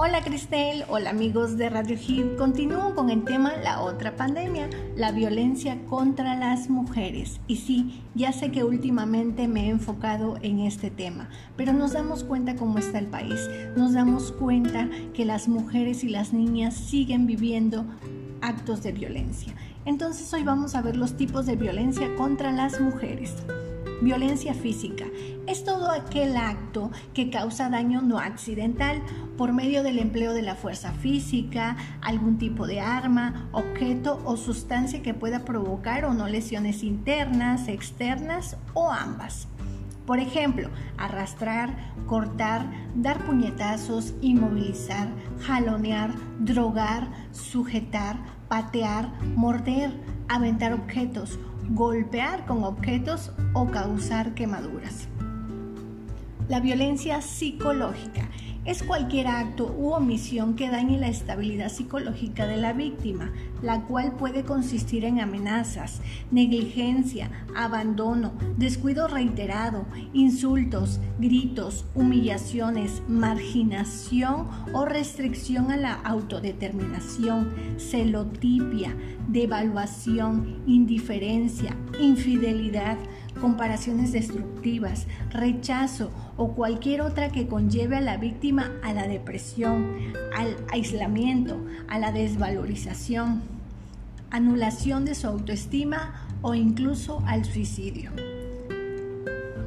Hola 0.00 0.22
Cristel, 0.22 0.84
hola 0.88 1.10
amigos 1.10 1.56
de 1.56 1.68
Radio 1.68 1.98
Hit. 1.98 2.36
Continúo 2.36 2.94
con 2.94 3.10
el 3.10 3.24
tema 3.24 3.56
La 3.56 3.80
otra 3.80 4.14
pandemia, 4.14 4.70
la 4.94 5.10
violencia 5.10 5.76
contra 5.86 6.36
las 6.36 6.70
mujeres. 6.70 7.40
Y 7.48 7.56
sí, 7.56 8.04
ya 8.14 8.30
sé 8.30 8.52
que 8.52 8.62
últimamente 8.62 9.48
me 9.48 9.66
he 9.66 9.70
enfocado 9.70 10.38
en 10.40 10.60
este 10.60 10.92
tema, 10.92 11.28
pero 11.56 11.72
nos 11.72 11.94
damos 11.94 12.22
cuenta 12.22 12.54
cómo 12.54 12.78
está 12.78 13.00
el 13.00 13.08
país. 13.08 13.50
Nos 13.76 13.92
damos 13.92 14.30
cuenta 14.30 14.88
que 15.14 15.24
las 15.24 15.48
mujeres 15.48 16.04
y 16.04 16.10
las 16.10 16.32
niñas 16.32 16.74
siguen 16.74 17.26
viviendo 17.26 17.84
actos 18.40 18.84
de 18.84 18.92
violencia. 18.92 19.52
Entonces 19.84 20.32
hoy 20.32 20.44
vamos 20.44 20.76
a 20.76 20.80
ver 20.80 20.96
los 20.96 21.16
tipos 21.16 21.44
de 21.44 21.56
violencia 21.56 22.14
contra 22.14 22.52
las 22.52 22.80
mujeres. 22.80 23.34
Violencia 24.00 24.54
física 24.54 25.06
es 25.48 25.64
todo 25.64 25.90
aquel 25.90 26.36
acto 26.36 26.92
que 27.14 27.30
causa 27.30 27.68
daño 27.68 28.00
no 28.00 28.18
accidental 28.18 29.02
por 29.36 29.52
medio 29.52 29.82
del 29.82 29.98
empleo 29.98 30.34
de 30.34 30.42
la 30.42 30.54
fuerza 30.54 30.92
física, 30.92 31.76
algún 32.00 32.38
tipo 32.38 32.68
de 32.68 32.78
arma, 32.78 33.48
objeto 33.50 34.22
o 34.24 34.36
sustancia 34.36 35.02
que 35.02 35.14
pueda 35.14 35.44
provocar 35.44 36.04
o 36.04 36.14
no 36.14 36.28
lesiones 36.28 36.84
internas, 36.84 37.66
externas 37.66 38.56
o 38.72 38.92
ambas. 38.92 39.48
Por 40.06 40.20
ejemplo, 40.20 40.70
arrastrar, 40.96 41.76
cortar, 42.06 42.70
dar 42.94 43.24
puñetazos, 43.24 44.14
inmovilizar, 44.22 45.08
jalonear, 45.40 46.14
drogar, 46.38 47.08
sujetar, 47.32 48.16
patear, 48.48 49.10
morder, 49.34 49.92
aventar 50.28 50.72
objetos, 50.72 51.38
golpear 51.70 52.46
con 52.46 52.64
objetos 52.64 53.32
o 53.52 53.66
causar 53.66 54.34
quemaduras. 54.34 55.08
La 56.48 56.60
violencia 56.60 57.20
psicológica 57.20 58.28
es 58.68 58.82
cualquier 58.82 59.28
acto 59.28 59.74
u 59.78 59.92
omisión 59.92 60.54
que 60.54 60.68
dañe 60.68 60.98
la 60.98 61.08
estabilidad 61.08 61.70
psicológica 61.70 62.46
de 62.46 62.58
la 62.58 62.74
víctima, 62.74 63.32
la 63.62 63.80
cual 63.86 64.12
puede 64.12 64.44
consistir 64.44 65.06
en 65.06 65.20
amenazas, 65.20 66.02
negligencia, 66.30 67.30
abandono, 67.56 68.34
descuido 68.58 69.08
reiterado, 69.08 69.86
insultos, 70.12 71.00
gritos, 71.18 71.86
humillaciones, 71.94 73.00
marginación 73.08 74.48
o 74.74 74.84
restricción 74.84 75.70
a 75.70 75.78
la 75.78 75.94
autodeterminación, 75.94 77.54
celotipia, 77.78 78.94
devaluación, 79.28 80.62
indiferencia, 80.66 81.74
infidelidad, 81.98 82.98
comparaciones 83.40 84.12
destructivas, 84.12 85.06
rechazo 85.30 86.10
o 86.36 86.54
cualquier 86.54 87.00
otra 87.00 87.30
que 87.30 87.46
conlleve 87.46 87.96
a 87.96 88.00
la 88.00 88.16
víctima 88.16 88.72
a 88.82 88.92
la 88.92 89.06
depresión, 89.06 90.12
al 90.36 90.56
aislamiento, 90.72 91.60
a 91.88 91.98
la 91.98 92.12
desvalorización, 92.12 93.42
anulación 94.30 95.04
de 95.04 95.14
su 95.14 95.26
autoestima 95.26 96.26
o 96.42 96.54
incluso 96.54 97.22
al 97.26 97.44
suicidio. 97.44 98.37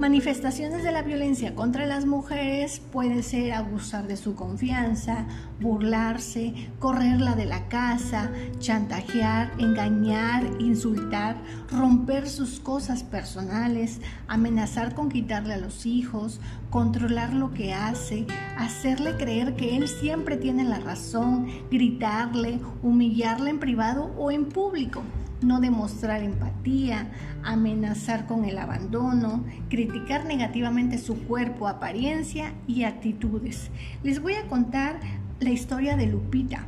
Manifestaciones 0.00 0.82
de 0.82 0.92
la 0.92 1.02
violencia 1.02 1.54
contra 1.54 1.84
las 1.84 2.06
mujeres 2.06 2.80
puede 2.90 3.22
ser 3.22 3.52
abusar 3.52 4.06
de 4.06 4.16
su 4.16 4.34
confianza, 4.34 5.26
burlarse, 5.60 6.54
correrla 6.78 7.34
de 7.34 7.44
la 7.44 7.68
casa, 7.68 8.30
chantajear, 8.60 9.52
engañar, 9.58 10.44
insultar, 10.58 11.36
romper 11.70 12.30
sus 12.30 12.60
cosas 12.60 13.02
personales, 13.02 14.00
amenazar 14.26 14.94
con 14.94 15.10
quitarle 15.10 15.52
a 15.52 15.58
los 15.58 15.84
hijos, 15.84 16.40
controlar 16.70 17.34
lo 17.34 17.52
que 17.52 17.74
hace, 17.74 18.26
hacerle 18.56 19.18
creer 19.18 19.54
que 19.54 19.76
él 19.76 19.86
siempre 19.86 20.38
tiene 20.38 20.64
la 20.64 20.78
razón, 20.78 21.46
gritarle, 21.70 22.58
humillarle 22.82 23.50
en 23.50 23.60
privado 23.60 24.14
o 24.16 24.30
en 24.30 24.46
público 24.46 25.02
no 25.42 25.60
demostrar 25.60 26.22
empatía, 26.22 27.10
amenazar 27.42 28.26
con 28.26 28.44
el 28.44 28.58
abandono, 28.58 29.44
criticar 29.68 30.24
negativamente 30.26 30.98
su 30.98 31.16
cuerpo, 31.24 31.68
apariencia 31.68 32.52
y 32.66 32.84
actitudes. 32.84 33.70
Les 34.02 34.20
voy 34.20 34.34
a 34.34 34.46
contar 34.46 35.00
la 35.40 35.50
historia 35.50 35.96
de 35.96 36.06
Lupita. 36.06 36.66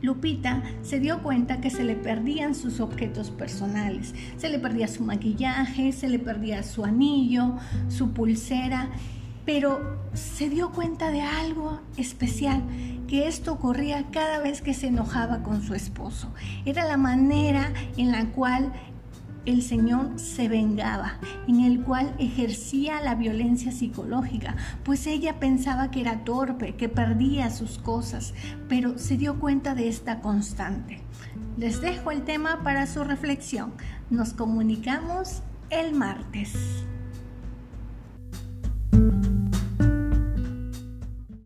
Lupita 0.00 0.62
se 0.82 0.98
dio 0.98 1.22
cuenta 1.22 1.60
que 1.60 1.70
se 1.70 1.84
le 1.84 1.94
perdían 1.94 2.56
sus 2.56 2.80
objetos 2.80 3.30
personales. 3.30 4.14
Se 4.36 4.48
le 4.48 4.58
perdía 4.58 4.88
su 4.88 5.04
maquillaje, 5.04 5.92
se 5.92 6.08
le 6.08 6.18
perdía 6.18 6.64
su 6.64 6.84
anillo, 6.84 7.56
su 7.88 8.12
pulsera 8.12 8.90
pero 9.44 9.98
se 10.14 10.48
dio 10.48 10.70
cuenta 10.70 11.10
de 11.10 11.22
algo 11.22 11.80
especial, 11.96 12.62
que 13.08 13.28
esto 13.28 13.52
ocurría 13.52 14.06
cada 14.10 14.38
vez 14.38 14.62
que 14.62 14.74
se 14.74 14.86
enojaba 14.86 15.42
con 15.42 15.62
su 15.62 15.74
esposo. 15.74 16.32
Era 16.64 16.84
la 16.84 16.96
manera 16.96 17.72
en 17.96 18.12
la 18.12 18.26
cual 18.26 18.72
el 19.44 19.62
Señor 19.62 20.18
se 20.20 20.48
vengaba, 20.48 21.18
en 21.48 21.60
el 21.60 21.82
cual 21.82 22.14
ejercía 22.18 23.00
la 23.00 23.16
violencia 23.16 23.72
psicológica, 23.72 24.56
pues 24.84 25.06
ella 25.06 25.40
pensaba 25.40 25.90
que 25.90 26.00
era 26.00 26.24
torpe, 26.24 26.76
que 26.76 26.88
perdía 26.88 27.50
sus 27.50 27.78
cosas, 27.78 28.34
pero 28.68 28.98
se 28.98 29.16
dio 29.16 29.40
cuenta 29.40 29.74
de 29.74 29.88
esta 29.88 30.20
constante. 30.20 31.00
Les 31.56 31.80
dejo 31.80 32.12
el 32.12 32.22
tema 32.22 32.62
para 32.62 32.86
su 32.86 33.02
reflexión. 33.04 33.72
Nos 34.10 34.32
comunicamos 34.32 35.42
el 35.70 35.92
martes. 35.92 36.54